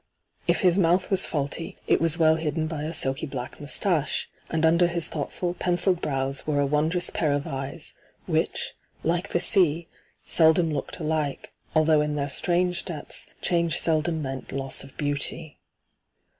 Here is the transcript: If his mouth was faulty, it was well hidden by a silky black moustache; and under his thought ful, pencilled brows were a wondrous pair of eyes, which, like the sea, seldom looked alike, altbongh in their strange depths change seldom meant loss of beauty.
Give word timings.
If 0.47 0.61
his 0.61 0.79
mouth 0.79 1.11
was 1.11 1.27
faulty, 1.27 1.77
it 1.85 2.01
was 2.01 2.17
well 2.17 2.37
hidden 2.37 2.65
by 2.65 2.85
a 2.85 2.91
silky 2.91 3.27
black 3.27 3.59
moustache; 3.61 4.27
and 4.49 4.65
under 4.65 4.87
his 4.87 5.07
thought 5.07 5.31
ful, 5.31 5.53
pencilled 5.53 6.01
brows 6.01 6.47
were 6.47 6.59
a 6.59 6.65
wondrous 6.65 7.11
pair 7.11 7.31
of 7.33 7.45
eyes, 7.45 7.93
which, 8.25 8.73
like 9.03 9.29
the 9.29 9.39
sea, 9.39 9.87
seldom 10.25 10.73
looked 10.73 10.97
alike, 10.97 11.53
altbongh 11.75 12.03
in 12.03 12.15
their 12.15 12.29
strange 12.29 12.83
depths 12.83 13.27
change 13.43 13.77
seldom 13.77 14.23
meant 14.23 14.51
loss 14.51 14.83
of 14.83 14.97
beauty. 14.97 15.59